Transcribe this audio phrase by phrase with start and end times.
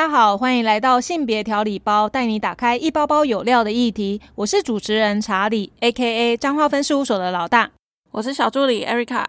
[0.00, 4.18] 家好，欢迎来到性别调理包，带你打开一包包有料的议题。
[4.34, 6.38] 我是主持人查理，A.K.A.
[6.38, 7.70] 彰化分事务所的老大。
[8.10, 9.26] 我是小助理 Erica。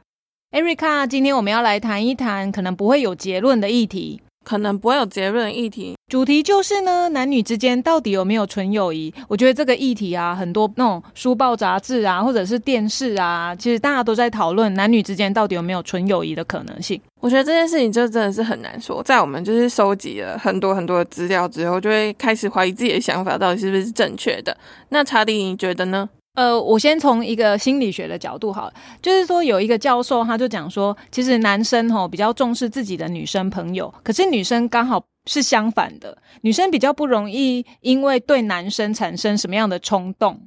[0.51, 4.21] Erica，今天我们要来谈一谈可能不会有结论的议题。
[4.43, 9.13] 可能不会有结论的议题，主题就是呢，男女之间到底有没有纯友谊？
[9.27, 16.99] 我觉得这个议题啊，很多那种书报杂志啊，或者是电视啊，其实大家都在讨论男女之间到底有没有纯友谊的可能性。
[17.19, 24.57] 我觉得这件事情就真的是很难说，在我们就是收集了很多很多的资料之后，就会开始怀疑自己的想法到底是不是正确的。
[24.89, 26.09] 那查理，你觉得呢？
[26.33, 28.71] 呃，我先从一个心理学的角度好，
[29.01, 40.39] 就是说有一个教授他就讲说，其实男生吼比较重视自己的女生朋友，可是女生刚好是相反的，女生比较不容易因为对男生产生什么样的冲动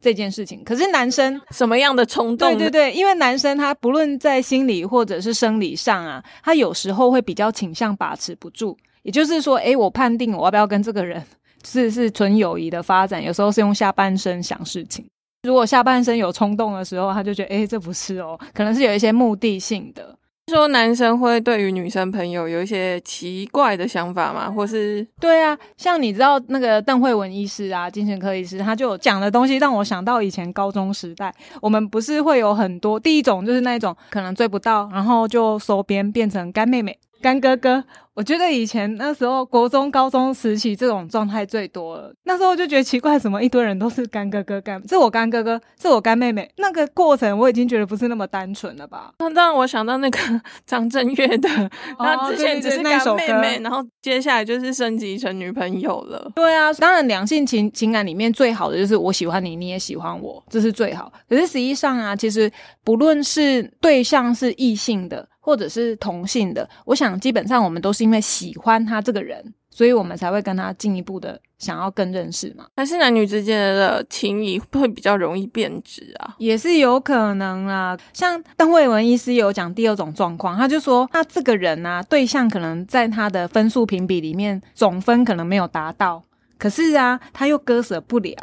[0.00, 2.56] 这件事情，可是男生什么样的冲动？
[2.56, 11.24] 对对对，因为男生他不论在心理或者是生理上啊，他有时候会比较倾向把持不住，也就是说，诶，我判定我要不要跟这个人
[11.64, 15.08] 是是纯友谊的发展，有时候是用下半身想事情。
[15.42, 20.16] 如果下半身有冲动的时候，他就觉得，哎，这不是哦，可能是有一些目的性的。
[20.48, 24.50] 说男生会对于女生朋友有一些奇怪的想法吗？
[24.50, 36.98] 或是对啊，像你知道那个邓慧文医师啊，精神科医师，他就讲的东西让我想到以前高中时代，我们不是会有很多第一种就是那种可能追不到，然后就收编变成干妹妹。
[37.20, 37.82] 干哥哥，
[38.14, 42.12] 我觉得以前那时候国中、高中时期这种状态最多了。
[42.24, 44.80] 那时候就觉得奇怪，怎么一堆人都是干哥哥干？
[44.86, 46.48] 这我干哥哥，这我干妹妹。
[46.56, 49.12] 那个过程我已经觉得不是那么单纯了吧？
[49.18, 50.18] 那让我想到那个
[50.66, 51.48] 张震岳的，
[51.98, 56.30] 他之前只是干妹妹，然后接下来就是升级成女朋友了。
[56.34, 61.12] 对啊，当然两性情情感里面最好的就是我喜欢你，你也喜欢我，这是最好。
[61.28, 62.50] 可是实际上啊，其实
[62.84, 65.28] 不论是对象是异性的。
[65.48, 72.66] 或者是同性的，我想基本上我们都是因为喜欢他这个人，所以我们才会跟他进一步的想要更认识嘛。
[72.76, 76.34] 还是男女之间的情谊会比较容易变质啊？
[76.36, 77.96] 也是有可能啦。
[78.12, 86.22] 像邓慧文医师有讲第二种状况，他就说他这个人啊，对象可能在他的分数评比里面总分可能没有达到，
[86.58, 88.36] 可是啊，他又割舍不了。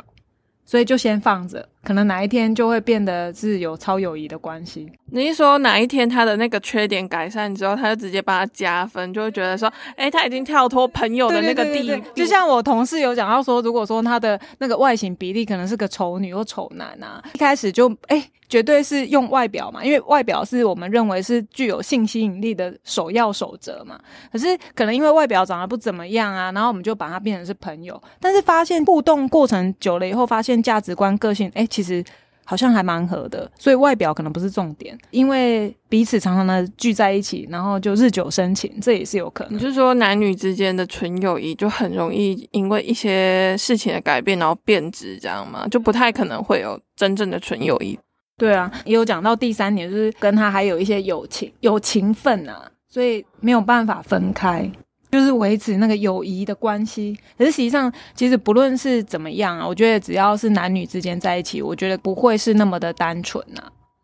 [0.67, 4.91] 所以就先放着，可能哪一天就会变得是有超友谊的关系。
[5.11, 12.03] 你是说哪一天他的那个缺点改善之后，他就直接帮他加分，就会觉得说，哎，他已经跳脱朋友的那个地步。
[12.15, 18.29] 就像我同事有讲到说，如果说他的那个外形比例可能是个丑女或丑男啊，一开始就哎。
[18.47, 23.99] 绝对是用外表嘛，因为外表是我们认为是具有性吸引力的首要守则嘛。
[24.31, 27.99] 可是可能因为外表长得不怎么样啊，然后我们就把他变成是朋友。
[28.19, 32.03] 但是发现互动过程久了以后，发现价值观、个性，哎，其实
[32.45, 33.51] 好像还蛮合的。
[33.59, 39.59] 所以外表可能不是重点，因为彼此常常的聚在一起，然后就日久生情，这也是有可能。
[39.59, 45.67] 就是说男女之间的纯友谊就很容易因为一些事情的改变，然后变质，这样吗？
[45.69, 47.99] 就不太可能会有真正的纯友谊。
[48.37, 54.69] 对啊，也有讲到第三点，就是跟他还有一些友情、有情分啊，所以没有办法分开，
[55.11, 57.17] 就是维持那个友谊的关系。
[57.37, 63.61] 可是实际上，其实不论是怎么样啊，我觉得只要是男女之间在一起，我觉得不会是那么的单纯呐。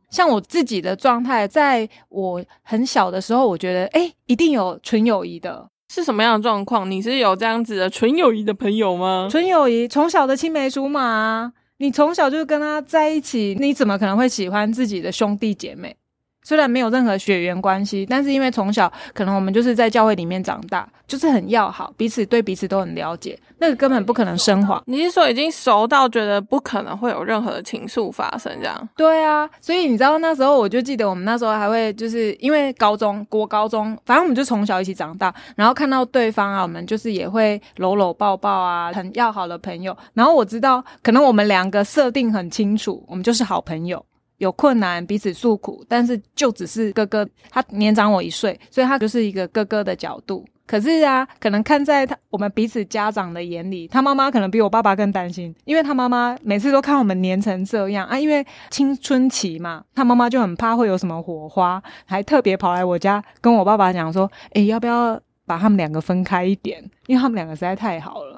[0.09, 6.89] 像我自己的状态，在我很小的时候，我觉得哎，一定有纯友谊的，是什么样的状况？
[6.89, 9.27] 你是有这样子的纯友谊的朋友吗？
[9.31, 11.53] 纯友谊，从小的青梅竹马。
[11.77, 15.95] 你从小就跟他在一起，你怎么可能会喜欢自己的兄弟姐妹？
[16.43, 24.81] 虽然没有任何血缘关系，但是因为从小可能我们就是在教会里面长大，就是很要好，彼此对彼此都很了解，那个根本不可能升华。
[24.85, 28.89] 你是说已经熟到觉得不可能会有任何的情愫发生这样？
[28.97, 39.95] 对啊，所以你知道那时候我就记得我们那时候还会就是因为高中国高中，反正我们就从小一起长大，然后看到对方啊，我们就是也会搂搂抱抱啊，很要好的朋友。
[40.13, 44.03] 然后我知道可能我们两个设定很清楚，我们就是好朋友。
[44.41, 50.43] 有困难彼此诉苦，但是就只是哥哥，他年长我一岁，所以他就是一个哥哥的角度。
[50.65, 66.81] 可是啊，可能看在他我们彼此家长的眼里，他妈妈可能比我爸爸更担心，因为他妈妈每次都看我们黏成这样啊，因为青春期嘛，他妈妈就很怕会有什么火花，还特别跑来我家跟我爸爸讲说：“诶，要不要把他们两个分开一点？
[67.05, 68.30] 因为他们两个实在太好了。”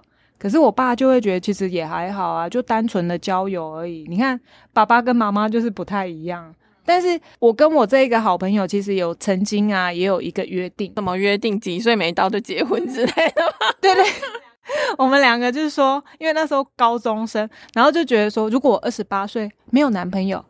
[0.44, 4.06] 可是我爸就会觉得其实也还好啊，就单纯的交友而已。
[4.10, 4.38] 你看，
[4.74, 6.54] 爸爸跟妈妈就是不太一样。
[6.84, 11.58] 但是我跟我这一个好朋友，其实有曾经啊，也有一个约定，什么约定？
[11.58, 13.72] 几岁没到就结婚之类的吗？
[13.80, 14.04] 对对，
[14.98, 20.44] 我们两个就是说，因为那时候高中生，然后就觉得说，如果我二十八岁没有男朋友，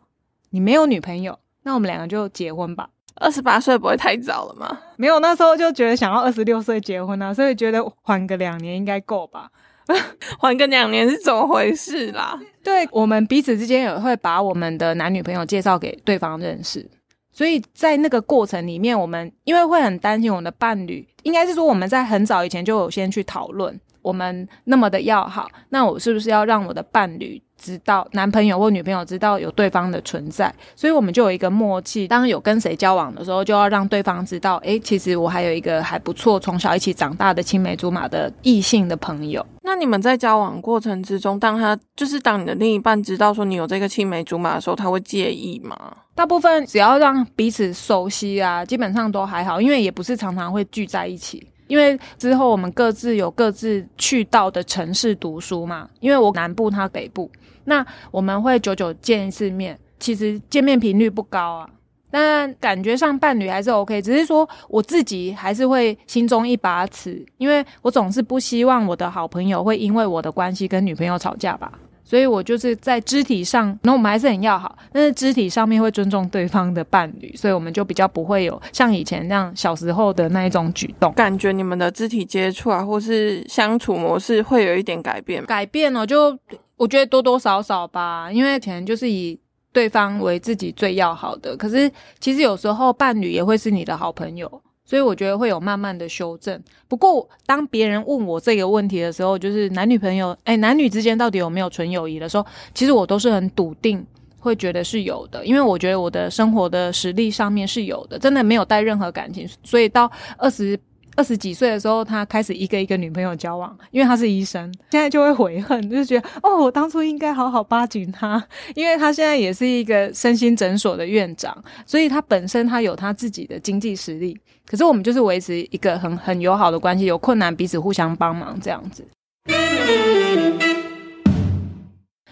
[0.50, 2.88] 你没有女朋友，那我们两个就结婚吧。
[3.20, 4.76] 二十八岁不会太早了吗？
[4.96, 9.48] 没有，那时候就觉得想要二十六岁结婚啊，所以觉得缓个两年应该够吧。
[10.40, 12.38] 还个两年是怎么回事啦？
[12.62, 16.88] 对我们彼此之间也会把我们的男女朋友介绍给对方认识，
[17.32, 27.42] 所以在那个过程里面，我们因为会很担心我们的伴侣，应该是说我们在很早以前就有先去讨论，我们那么的要好，那我是不是要让我的伴侣？
[27.56, 32.06] 知道男朋友或女朋友知道有对方的存在，所以我们就有一个默契。
[32.06, 39.44] 当有跟谁交往的时候，就要让对方知道，哎，其实我还有一个还不错、从小一起长大的青梅竹马的异性的朋友。
[39.62, 45.78] 那你们在交往过程之中，当他就是当你的另一半知道说你有这个青梅竹马的时候，他会介意吗？
[46.14, 51.46] 大部分只要让彼此熟悉啊，基本上都还好，因为也不是常常会聚在一起。
[51.66, 57.30] 因为之后我们各自有各自去到的城市读书嘛，因为我南部，他北部。
[57.64, 61.70] 那我们会久久见一次面，其实见面频率不高啊，
[62.10, 71.72] 但感觉上伴侣还是 OK，只是说我自己还是会心中一把尺，因为我总是不希望我的好朋友会因为我的关系跟女朋友吵架吧，
[72.04, 81.12] 所以我就是在肢体上，那我们还是很要好，但是肢体上面会尊重对方的伴侣，所以我们就比较不会有像以前那样小时候的那一种举动。
[81.14, 86.38] 感觉你们的肢体接触啊，或是相处模式会有一点改变，改变了就。
[86.76, 89.38] 我觉得多多少少吧，因为可能就是以
[89.72, 91.56] 对方为自己最要好的。
[91.56, 96.62] 可是其实有时候伴侣也会是你的好朋友，所以我觉得会有慢慢的修正。
[96.88, 104.04] 不过当别人问我这个问题的时候，就是男女朋友，哎，男女之间到底有没有纯友谊的时候，其实我都是很笃定
[104.38, 110.78] 会觉得是有的，因为我觉得我的生活的实力上面是有的，真的没有带任何感情，所以到二十。
[111.16, 118.44] 二十几岁的时候，他开始一个一个女朋友交往，因为他是医生，现在就会悔恨，就是觉得哦，我当初应该好好巴紧他，
[118.74, 121.56] 因为他现在也是一个身心诊所的院长，
[121.86, 129.06] 所以他本身他有他自己的经济实力，可是我们就是维持一个很很友好的关系，有困难彼此互相帮忙这样子。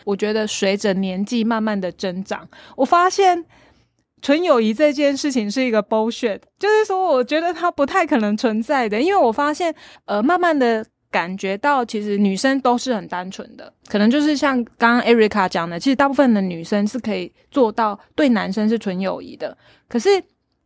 [0.05, 3.45] 我觉得随着年纪慢慢的增长，我发现。
[4.23, 9.75] 纯友谊这件事情是一个 bullshit，就是说，我觉得它不太可能存在的，因为我发现，
[10.05, 19.59] 呃，慢慢的感觉到，其实女生都是很单纯的，可能就是像刚刚 Erica 讲的，其实大部分的女生是可以做到对男生是纯友谊的，
[19.89, 20.09] 可是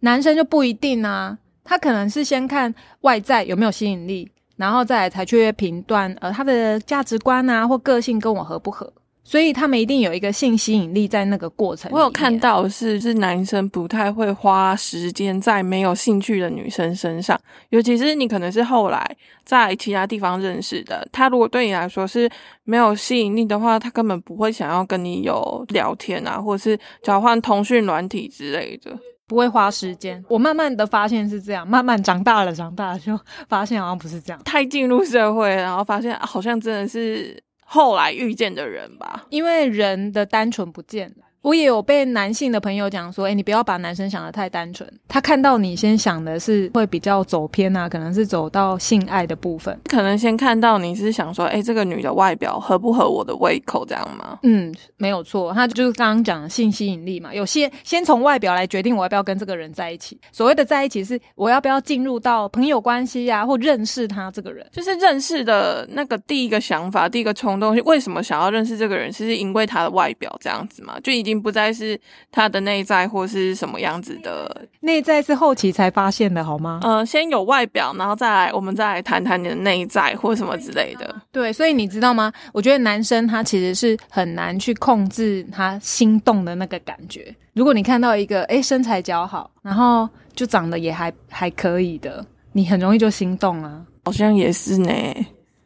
[0.00, 8.92] 男生就不一定啊，他可能是先看外在有没有吸引力，然后再来才去评断，呃，他的价值观啊或个性跟我合不合。
[9.26, 11.90] 所以他们一定有一个性吸引力在那个过程。
[11.92, 17.36] 我有看到是是男生不太会花时间在没有兴趣的女生身上，
[17.70, 19.04] 尤其是你可能是后来
[19.44, 22.30] 在其他地方认识的，他如果对你来说是
[22.62, 28.96] 没有吸引力的话，他根本不会想要跟你有聊天啊，或者是交换通讯软体之类的，
[29.26, 30.24] 不会花时间。
[30.28, 33.18] 我慢慢的发现是这样，慢慢长大了，长大了就
[33.48, 37.42] 发现好像不是这样，太进入社会，然后发现好像真的是。
[37.68, 41.25] 后来遇见的人吧，因为人的单纯不见了。
[41.46, 44.92] 我也有被男性的朋友讲说：“哎，你不要把男生想的太单纯。
[45.06, 49.78] 他看到你先想的是会比较走偏啊，可能是走到性爱的部分。
[49.88, 54.40] 可能先看到你是想说：哎，这个女的外表合不合我的胃口，这样吗？
[54.42, 55.52] 嗯，没有错。
[55.54, 60.18] 他就是刚刚讲的性吸引力嘛，有些先从外表来决定我要不要跟这个人在一起。
[60.32, 64.66] 所谓的在一起，是我要不要进入到朋友关系呀，或认识他这个人。
[64.72, 69.12] 就是认识的那个第一个想法，第一个冲动，为什么想要认识这个人？
[69.12, 71.35] 其实因为他的外表这样子嘛，就已经。
[71.40, 71.98] 不再是
[72.30, 76.80] 他的内在或是什么样子的内在是后期才发现的好吗？
[76.82, 81.14] 呃，先有外表，然后再来我们再来谈谈你的内在或什么之类的。
[81.32, 82.32] 对，所以你知道吗？
[82.52, 87.34] 我觉得男生他其实是很难去控制他心动的那个感觉。
[87.54, 93.82] 如果你看到一个哎身材姣好，然后就长得也还还可以的，你很容易就心动啊。
[94.04, 94.90] 好像也是呢。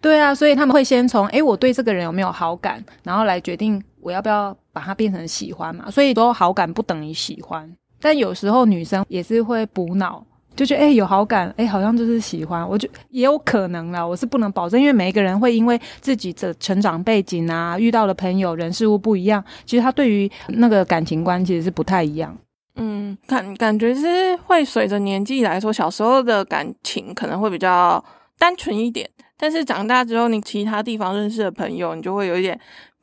[0.00, 4.56] 对啊，所以他们会先从哎我对这个人有没有好感，然后来决定我要不要。
[4.72, 10.24] 把它变成喜欢嘛，所以都好感不等于喜欢，但有时候女生也是会补脑，
[10.54, 22.36] 就觉得哎有好感，哎好像就是喜欢，我就也有可能啦，我是不能保证，因为每一个人会因为自己的成长背景啊，遇到的朋友人事物不一样，其实他对于那个感情观其实是不太一样。
[22.76, 28.02] 嗯，感感觉是会随着年纪来说，小时候的感情可能会比较
[28.38, 32.58] 单纯一点，但是长大之后，你其他地方认识的朋友，你就会有一点。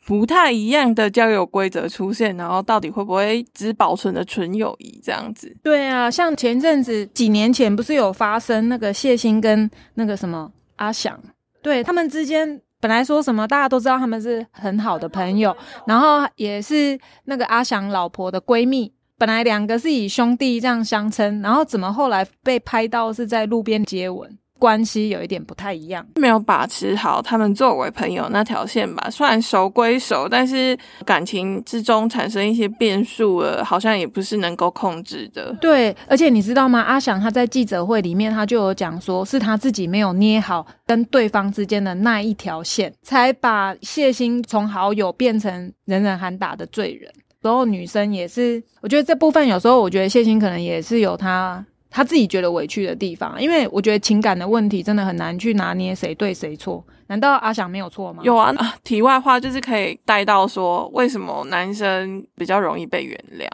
[0.07, 5.53] 不太一样的交友规则出现，然后到底会不会只保存的纯友谊这样子？
[5.61, 11.19] 对啊，像前阵子几年前不是有发生那个谢欣跟那个什么阿翔，
[11.61, 15.53] 对他们之间本来说什么大家都知道他们是很好的朋友，
[15.85, 24.37] 然后也是那个阿翔老婆的闺蜜，本来两个是以兄弟这样相称，然后怎么后来被拍到是在路边接吻？
[24.59, 29.09] 关系有一点不太一样，没有把持好他们作为朋友那条线吧。
[29.09, 35.53] 虽然熟归熟，但是感情之中产生一些变数了，好像也不是能够控制的。
[35.61, 36.81] 对，而且你知道吗？
[36.81, 47.11] 阿翔他在记者会里面，他就有讲说，是他自己没有捏好跟对方之间的那一条线，才把谢欣从好友变成人人喊打的罪人。
[47.41, 51.63] 然后女生也是，我觉得这部分有时候，我觉得谢欣可能也是有他。
[51.89, 56.83] 他自己觉得委屈的地方，因为我觉得情感的问题真的很难去拿捏谁对谁错。
[57.07, 58.21] 难道阿翔没有错吗？
[58.23, 58.53] 有啊，
[58.83, 63.47] 题外话就是可以带到说，为什么男生比较容易被原谅？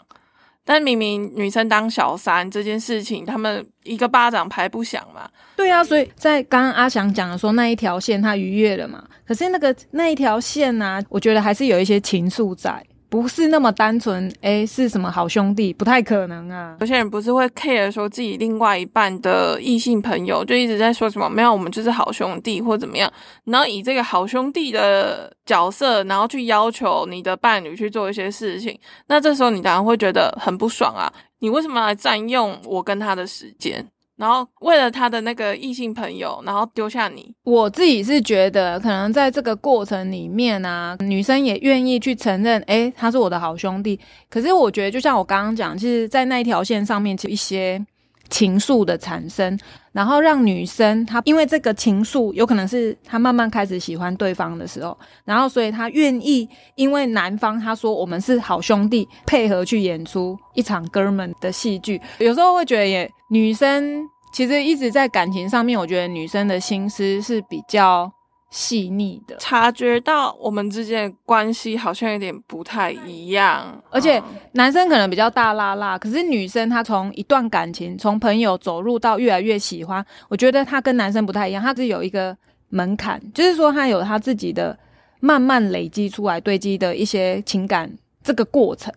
[0.65, 5.29] 但明明女生当小三这件事情，他们一个巴掌拍不响嘛。
[5.55, 12.83] 对啊，所以在刚刚阿翔讲的说那一条线他逾越了嘛，可是那个那一条线呢，我觉得还是有一些情愫在。
[13.13, 15.71] 不是那么单纯，哎，是什么好兄弟？
[15.71, 16.75] 不太可能啊。
[16.79, 31.05] 有些人不是会 care 说自己另外一半的异性朋友，就一直在说什么没有，我们就是好兄弟或怎么样，然后以这个好兄弟的角色，然后去要求你的伴侣去做一些事情，那这时候你当然会觉得很不爽啊！
[31.37, 33.85] 你为什么来占用我跟他的时间？
[34.15, 37.33] 然后为了他的那个异性朋友，然后丢下你。
[37.43, 43.99] 我自己是觉得，可能在这个过程里面啊，女生也愿意去承认，哎，他是我的好兄弟。
[44.29, 47.83] 可是我觉得，就像我刚刚讲，其实，在那一条线上面，其实一些
[48.29, 49.57] 情愫的产生，
[49.91, 62.01] 然后让女生她因为这个情愫，有可能是她慢慢开始喜欢对方的时候，然后所以她愿意因为男方他说我们是好兄弟，配合去演出一场哥们的戏剧。
[62.19, 64.03] 有时候会觉得，也女生。
[64.35, 68.11] 其实一直在感情上面，我觉得女生的心思是比较
[68.53, 73.81] 细腻的，察觉到我们之间的关系好像有点不太一样。
[73.89, 82.37] 而且男生可能比较大拉拉，可是女生她从一段感情，从朋友走入到越来越喜欢，我觉得她跟男生不太一样，她是有一个
[82.69, 84.77] 门槛，就是说她有她自己的
[85.19, 87.91] 慢慢累积出来堆积的一些情感
[88.23, 88.93] 这个过程，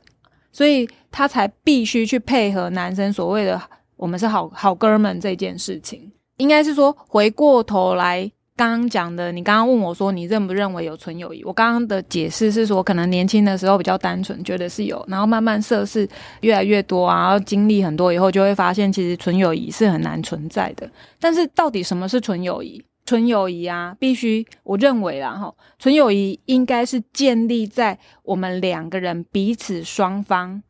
[0.52, 3.58] 所以她才必须去配合男生所谓的。
[3.96, 9.30] 我们是好好哥们这件事情，应该是说回过头来刚刚讲的。
[9.30, 11.44] 你刚刚问我说，你认不认为有纯友谊？
[11.44, 16.08] 我刚刚的解释是说，可能年轻的时候比较单纯，觉得是有，然后慢慢涉世
[16.40, 20.90] 越来越多啊，然后经历很多以后，就会发现其实纯友谊是很难存在的。
[21.20, 22.82] 但是到底什么是纯友谊？
[23.04, 30.62] 纯友谊啊，必须我认为啦，哈，纯友谊应该是建立在我们两个人彼此双方。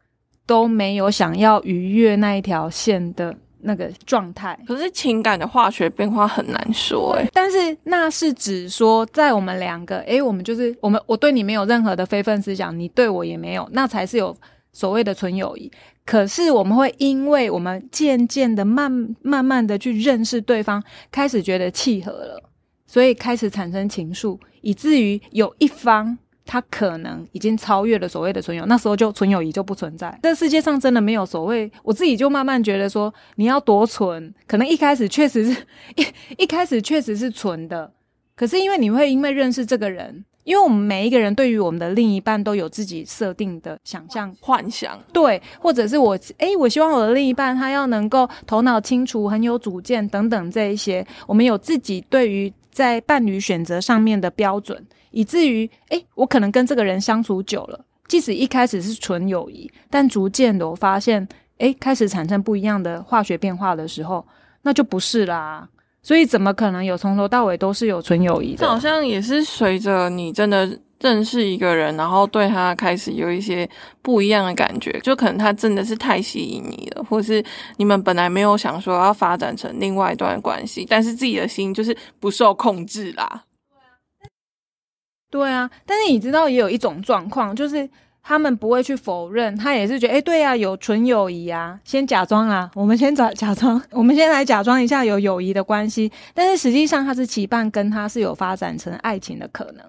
[0.48, 7.28] 都没有想要逾越那一条线的那个状态，可是情感的化学变化很难说诶。
[7.32, 14.34] 但是那是指说，在我们两个，诶，我们就是我们，我对你没有任何的非分思想，你对我也没有，那才是有
[14.72, 15.70] 所谓的纯友谊。
[16.04, 18.90] 可是我们会因为我们渐渐的慢
[19.22, 22.42] 慢慢的去认识对方，开始觉得契合了，
[22.86, 26.16] 所以开始产生情愫，以至于有一方。
[26.46, 30.16] 他可能已经超越了所谓的纯友，那时候就纯友谊就不存在。
[30.22, 36.06] 这世界上真的没有所谓，我自己就慢慢觉得说，你要多纯，可能一开始确实是 一
[36.38, 37.92] 一开始确实是纯的，
[38.36, 54.86] 可是因为你会因为认识这个人，因为我们每一个人对于我们的另一半都有自己设定的想象幻想，对，或者是我诶，我希望我的另一半他要能够头脑清楚、很有主见等等这一些，我们有自己对于在伴侣选择上面的标准。
[55.16, 64.22] 以至于，哎，我可能跟这个人相处久了，即使一开始是纯友谊，但逐渐的我发现，哎，开始产生不一样的化学变化的时候，
[64.60, 65.66] 那就不是啦。
[66.02, 68.58] 所以怎么可能有从头到尾都是有纯友谊的？
[68.58, 73.66] 这好像也是随着你真的认识一个人，然后对他开始有一些
[74.02, 77.42] 不一样的感觉，就可能他真的是太吸引你了，或是
[77.78, 83.44] 你们本来没有想说要发展成另外一段关系，但是自己的心就是不受控制啦。
[85.30, 87.88] 对啊，但是你知道也有一种状况，就是
[88.22, 99.84] 他们不会去否认，他也是觉得，哎，对啊，有纯友谊啊，先假装啊，我们先假 假装，我们先来假装一下有友谊的关系，但是实际上他是期盼跟他是有发展成爱情的可能，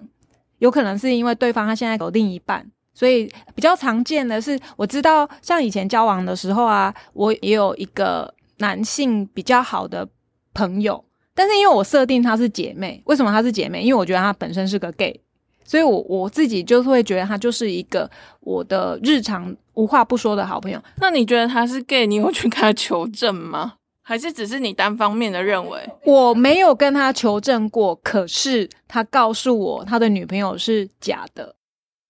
[0.58, 10.06] 有可能是因为对方他现在有另一半，所以比较常见的是，我知道像以前交往的时候啊，我也有一个男性比较好的
[10.52, 11.04] 朋友，
[11.34, 13.82] 但是因为我设定她是姐妹，为什么她是姐妹？
[13.82, 15.20] 因为我觉得她本身是个 gay。
[15.68, 18.10] 所以，我我自己就是会觉得他就是一个
[18.40, 20.82] 我的日常无话不说的好朋友。
[20.96, 22.06] 那你觉得他是 gay？
[22.06, 23.74] 你有去跟他求证吗？
[24.02, 25.86] 还是只是你单方面的认为？
[26.04, 31.56] 我没有跟他求证过，可是他告诉我他的女朋友是假的。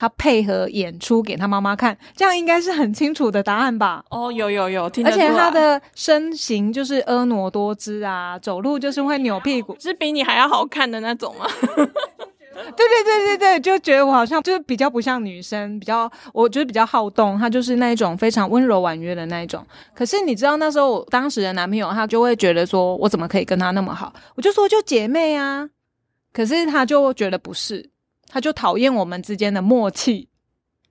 [0.01, 4.05] 他配合演出给他妈妈看，这样应该是很清楚的答案吧？
[4.11, 11.45] 哦，有有有，听而且他的身形就是婀娜多姿啊，走路就是会扭屁股，是比你还要好看的那种吗？
[12.77, 19.65] 对对对对对，就觉得我好像就是比较不像女生，比较我觉得比较好动，他就是那一种非常温柔婉约的那一种。
[19.95, 24.13] 可是你知道那时候我当时的男朋友他就会觉得说，我怎么可以跟他那么好？
[24.35, 25.69] 我就说就姐妹啊，
[26.33, 27.91] 可是他就觉得不是，
[28.29, 30.29] 他就讨厌我们之间的默契，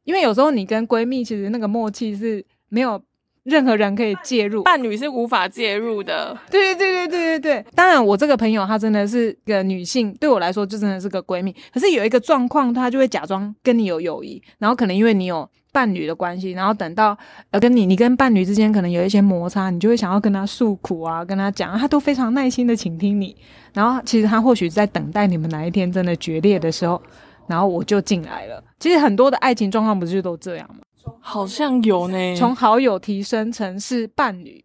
[0.04, 3.02] 因为有时候你跟闺蜜其实那个默契是没有
[3.48, 6.38] 任何人可以介入，伴侣是无法介入的。
[6.52, 11.56] 对对对对对对对，当然我这个朋友她真的是个女性，对我来说就真的是个闺蜜。
[11.74, 17.18] 可是有一个状况，她就会假装跟你有友谊，然后可能因为你有伴侣的关系，然后等到
[17.52, 23.34] 呃跟你你跟伴侣之间可能有一些摩擦，你就会想要跟她诉苦啊，跟她讲，她都非常耐心的倾听你。
[23.74, 27.02] 然后其实她或许在等待你们哪一天真的决裂的时候，
[27.48, 28.62] 然后我就进来了。
[28.78, 30.82] 其实很多的爱情状况不是都这样吗？
[31.20, 34.64] 好像有呢，从好友提升成是伴侣，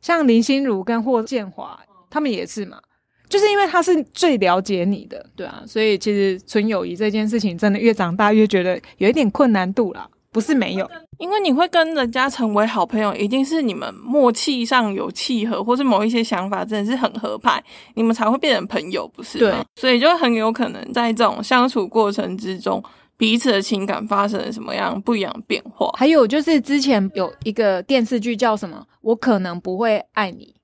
[0.00, 1.78] 像林心如跟霍建华，
[2.10, 2.78] 他们也是嘛，
[3.28, 10.90] 就是因为他是最了解你的，对啊，所以其实纯友谊这件事情，真的越长大越觉得有一点困难度啦，不是没有。
[11.18, 17.62] 因为你会跟人家成为好朋友，一定是你们默契上有契合，或是某一些想法真的是很合拍，
[17.94, 19.64] 你们才会变成朋友，不是吗？
[19.76, 22.82] 所以就很有可能在这种相处过程之中。
[23.16, 25.90] 彼此的情感发生了什么样不一样的变化？
[25.96, 28.84] 还有就是之前有一个电视剧叫什么？
[29.00, 30.54] 我可能不会爱你。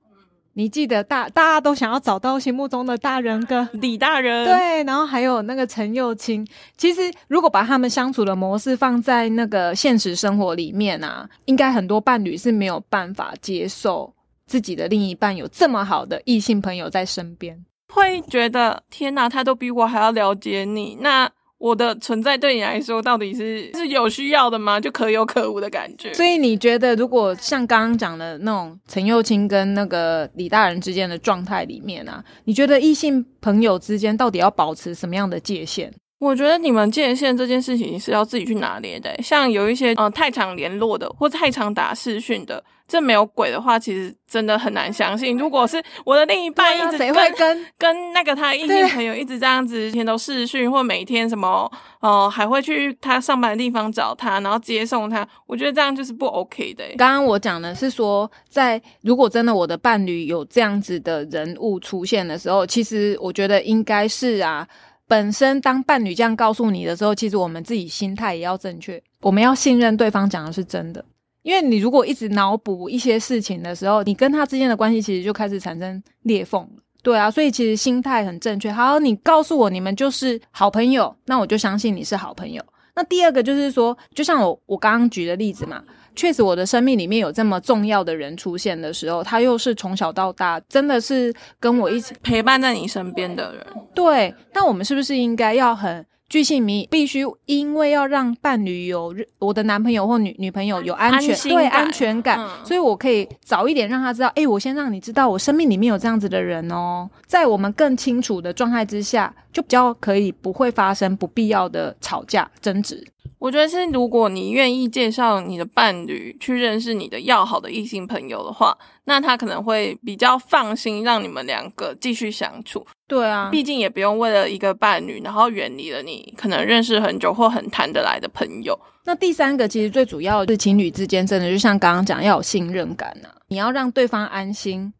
[0.54, 6.44] 你记得大大家都想要找到心目中的大人哥李大人，对，然后还有那个陈幼卿。
[6.76, 14.12] 其实如果把他们相处的模式放在那个现实生活里面啊，应该很多伴侣是没有办法接受
[14.46, 17.64] 自己的另一半有这么好的异性朋友在身边，
[17.94, 21.30] 会觉得天哪，他都比我还要了解你，那。
[21.58, 24.78] 我的存在对你来说到底是是有需要的吗？
[24.78, 26.14] 就可有可无的感觉。
[26.14, 35.92] 所以你觉得，如果像刚刚讲的那种陈幼卿跟那个李大人之间的状态里面啊，你觉得异性朋友之间到底要保持什么样的界限？
[36.18, 39.14] 我觉得你们界限这件事情是要自己去拿捏的。
[39.22, 42.62] 像有一些呃太常联络的，或太常打视讯的。
[42.88, 45.36] 这没有鬼的话，其实真的很难相信。
[45.36, 45.76] 如果是
[46.06, 46.96] 我的另一半一直
[47.36, 56.84] 跟跟那个他异性朋友一直这样子，天都视讯，或每天什么哦，还会去他上班的地方找他，然后接送他，我觉得这样就是不 OK 的。
[56.96, 64.66] 刚刚我讲的是说，在如果真的我的伴侣有这样子的人物出现的时候，其实我觉得应该是啊，
[65.08, 71.04] 本身当伴侣这样告诉你的时候，其实我们自己心态也要正确，我们要信任对方讲的是真的。
[71.42, 76.82] 因为你如果一直脑补一些事情的时候，你跟他之间的关系其实就开始产生裂缝了。
[77.02, 78.70] 对啊，所以其实心态很正确。
[78.70, 82.62] 好，你告诉我你们就是好朋友，那我就相信你是好朋友。
[82.94, 85.82] 那第二个就是说，就像我我刚刚举的例子嘛，
[86.18, 93.64] 确实我的生命里面有这么重要的人出现的时候，他又是从小到大真的是跟我一起陪伴在你身边的人。
[93.94, 96.04] 对，那我们是不是应该要很？
[96.28, 113.06] 巨细迷必须因为要让伴侣有我的男朋友或女女朋友有安全对安全感，所以我可以早一点让他知道，哎，我先让你知道我生命里面有这样子的人哦，在我们更清楚的状态之下，就比较可以不会发生不必要的吵架争执。
[113.38, 118.76] 我觉得是，如果你愿意介绍你的伴侣去认识你的要好的异性朋友的话，
[119.08, 122.86] 那他可能会比较放心，让你们两个继续相处。
[123.06, 128.78] 对啊，毕竟也不用为了一个伴侣，然后远离了你可能认识很久或很谈得来的朋友。
[129.04, 134.92] 那第三个，其实最主要是情侣之间真的就像刚刚讲，要有信任感呐，你要让对方安心。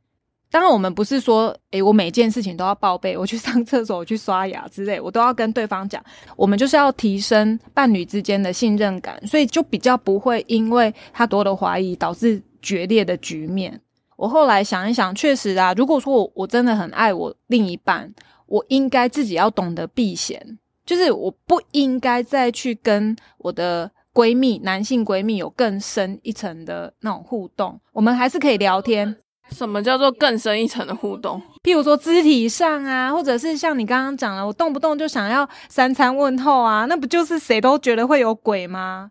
[0.50, 6.02] 当然，我们不是说，诶，我每件事情都要报备，我去上厕所、我去刷牙之类，我都要跟对方讲。
[6.34, 13.78] 我们就是要提升伴侣之间的信任感，所以就比较不会因为他多的怀疑导致决裂的局面。
[14.18, 18.12] 我后来想一想，确实啊，如果说我我真的很爱我另一半，
[18.46, 27.81] 我应该自己要懂得避嫌，就是我不应该再去跟我的闺蜜、男性闺蜜有更深一层的那种互动。
[27.92, 29.16] 我们还是可以聊天。
[29.50, 31.40] 什么叫做更深一层的互动？
[31.62, 39.11] 譬如说肢体上啊，或者是像你刚刚讲了，我动不动就想要三餐问候啊，那不就是谁都觉得会有鬼吗？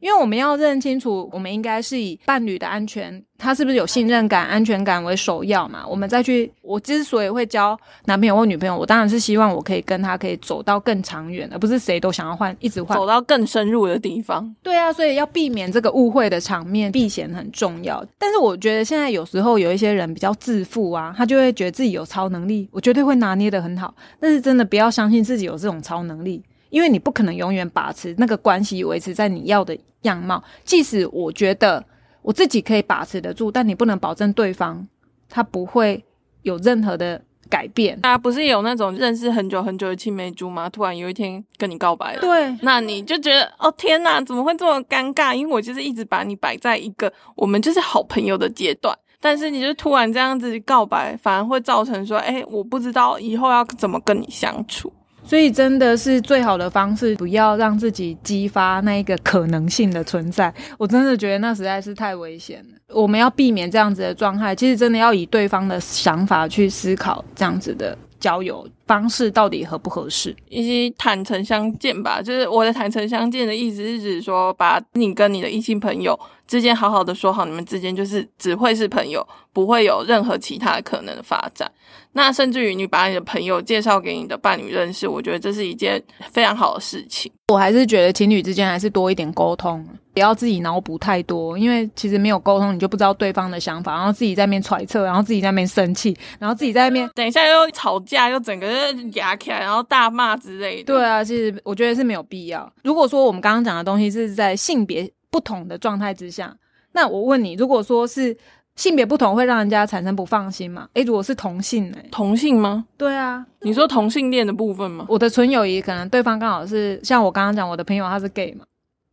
[0.00, 5.86] 因为我们要认清楚，我们应该是以伴侣的安全，他是不是有信任感、安全感为首要嘛？
[5.86, 14.54] 我们再去，我之所以会交男朋友或女朋友，我当然是希望我可以跟他可以走到更长远，而不是谁都想要换，一直换，走到更深入的地方。
[14.62, 18.04] 对啊，所以要避免这个误会的场面，避嫌很重要。
[18.18, 23.94] 但是我觉得现在有时候有一些人比较自负啊，他就会觉得自己有超能力，我绝对会拿捏的很好。
[24.18, 26.42] 但是真的不要相信自己有这种超能力。
[26.70, 30.42] 因为你不可能永远把持那个关系维持在你要的样貌。
[30.64, 31.84] 即使我觉得
[32.22, 34.86] 我自己可以把持得住，但你不能保证对方
[35.28, 36.04] 他不会
[36.42, 38.00] 有任何的改变。
[38.00, 45.34] 大家不是有那种认识很久很久的青梅竹马，突然有一天跟你告白了，对，那你就觉得哦天哪，怎么会这么尴尬？
[45.34, 48.96] 因为我就是一直把你摆在一个我们就是好朋友的阶段。
[49.22, 54.90] 但是你就突然这样子告白，反而会造成说，哎，我不知道以后要怎么跟你相处。
[55.30, 60.52] 所以真的是最好的方式，不要让自己激发那一个可能性的存在。
[60.76, 62.78] 我真的觉得那实在是太危险了。
[62.88, 72.20] 我们要避免这样子的状态，其实真的要以对方的想法去思考这样子的交友方式到底合不合适，以及坦诚相见吧。
[72.20, 76.18] 就是我的坦诚相见的意思是指说，把你跟你的异性朋友。
[76.48, 81.70] 之间好好的说好，你们之间就是只会是朋友，不会有任何其他可能的发展。
[82.10, 87.30] 那甚至于你把你的朋友介绍给你的伴侣认识，我觉得这是一件非常好的事情。
[87.52, 98.66] 我还是觉得情侣之间还是多一点沟通，不要自己脑补太多，因为其实没有沟通，你就不知道对方的想法，然后自己在那边揣测，然后自己在那边生气，然后自己在那边等一下又吵架，又整个
[99.14, 100.84] 牙起来，然后大骂之类的。
[100.84, 102.72] 对啊，其实我觉得是没有必要。
[102.82, 105.10] 如果说我们刚刚讲的东西是在性别。
[105.32, 106.52] 不同的状态之下，
[106.90, 108.36] 那我问你，如果说是
[108.74, 110.88] 性别不同，会让人家产生不放心吗？
[110.94, 111.98] 诶，如果是同性呢？
[112.10, 112.84] 同性吗？
[112.96, 115.06] 对啊，你说同性恋的部分吗？
[115.08, 118.64] 我的纯友谊可能对方刚好是像我刚刚讲，我的朋友他是 gay 嘛？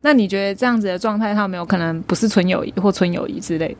[0.02, 3.76] 那你觉得这样子的状态，他有没有可能不是纯友谊或纯友谊之类的？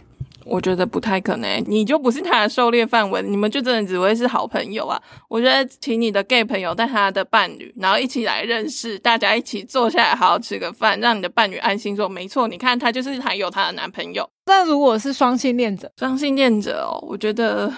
[0.49, 5.01] 我觉得不太可能，你就不是他的狩猎范围，你们就真的只会是好朋友啊！
[5.29, 14.29] 我觉得请你的 gay 朋友带他的伴侣，然后一起来认识，大家一起坐下来好好吃个饭，让你的伴侣安心说，没错，你看他就是还有他的男朋友。
[14.45, 17.73] 但如果是双性恋者，双性恋者哦，我觉得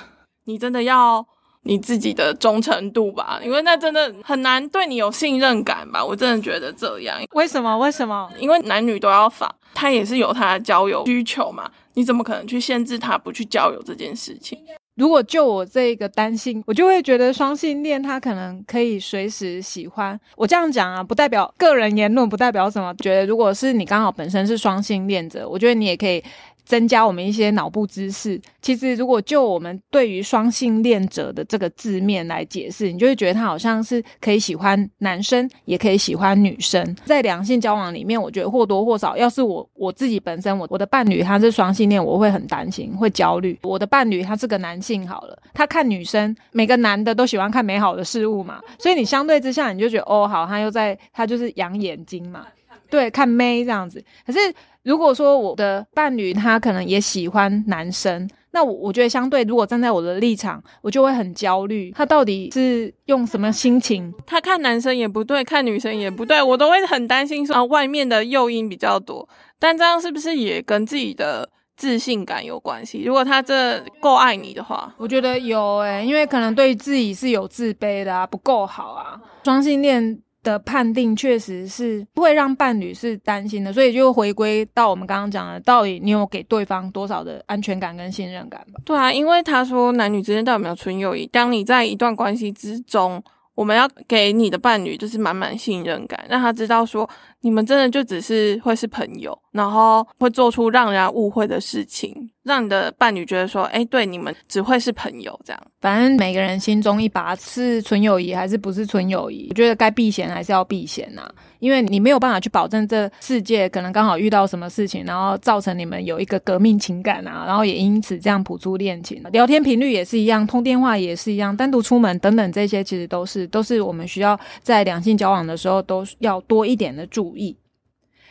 [0.44, 1.26] 你真的要
[1.62, 6.03] 你自己的忠诚度吧，因为那真的很难对你有信任感吧？
[6.03, 7.20] 我真的觉得这样。
[7.33, 7.77] 为什么？
[7.79, 8.31] 为什么？
[8.38, 11.70] 因为男女都要法，他也是有他的交友需求嘛。
[11.94, 14.59] 你怎么可能去限制他不去交友这件事情？
[14.96, 20.18] 如果就我这个担心，我就会觉得双性恋他可能可以随时喜欢。
[20.37, 22.94] 我这样讲啊，不代表个人言论，不代表什么。
[23.03, 26.23] 觉得如果是你刚好本身是双性恋者，我觉得你也可以。
[26.70, 28.40] 增加我们一些脑部知识。
[28.62, 36.96] 其实，如果就我们对于双性恋者的这个字面来解释，你就会觉得他好像是可以喜欢男生，也可以喜欢女生。
[37.04, 43.59] 在两性交往里面，我觉得或多或少，要是我我自己本身，我我的伴侣他是双性恋，我会很担心，会焦虑。
[43.62, 52.46] 我的伴侣他是个男性，好了，他看女生，每个男的都喜欢看美好的事物嘛，所以你相对之下，你就觉得哦，好，他又在，他就是养眼睛嘛。
[52.88, 54.04] 对，看妹这样子。
[54.26, 54.38] 可是
[54.83, 61.93] 如果说我的伴侣他可能也喜欢男生，那我我觉得相对，如果站在我的立场，我就会很焦虑。
[61.93, 64.12] 他到底是用什么心情？
[64.27, 69.29] 他看男生也不对，看女生也不对，我都会很担心说啊，外面的诱因比较多。
[69.59, 73.03] 但这样是不是也跟自己的自信感有关系？
[73.05, 80.21] 如果他这够爱你的话，我觉得有诶，因为可能对自己是有自卑的啊，不够好啊，双性恋。
[80.42, 88.81] 的判定确实是会让伴侣是担心的，所以就回归到我们刚刚讲的，到底你有给对方多少的安全感跟信任感吧？
[88.85, 91.26] 对啊，因为他说男女之间到底有没有纯友谊？
[91.26, 93.22] 当你在一段关系之中，
[93.55, 97.09] 我们要给你的伴侣就是满满信任感，让他知道说
[97.42, 102.31] 你们真的就只是会是朋友，然后会做出让人误会的事情。
[102.42, 105.62] 让你的伴侣觉得说，哎，对，你们只会是朋友这样。
[105.81, 119.22] 反正每个人心中一把是纯友谊还是不是纯友谊，我觉得该避嫌还是要避嫌呐，因为你没有办法去保证这世界可能刚好遇到什么事情，然后造成你们有一个革命情感啊，然后也因此这样谱出恋情。
[119.33, 127.55] 聊天频率也是一样，通电话也是一样，单独出门等等这些，其实都是都是我们需要在两性交往的时候都要多一点的注意。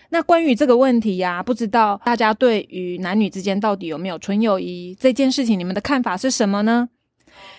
[0.09, 6.89] 那关于这个问题呀，不知道大家对于男女之间到底有没有纯友谊这件事情，你们的看法是什么呢？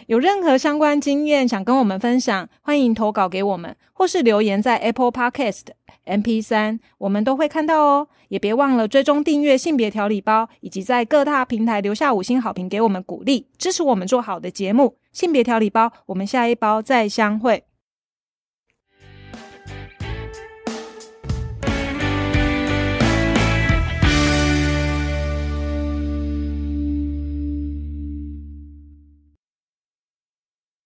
[0.08, 5.62] 有任何相关经验想跟我们分享，欢迎投稿给我们，或是留言在 Apple Podcast
[6.04, 8.08] MP 三，我们都会看到哦。
[8.28, 14.96] 也别忘了追踪订阅性别调理包，以及在各大平台留下五星好评给我们鼓励，支持我们做好的节目。
[15.12, 17.64] 性别调理包，我们下一包再相会。